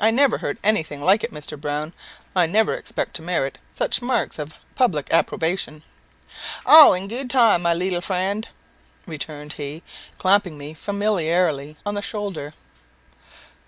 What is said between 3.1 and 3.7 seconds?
to merit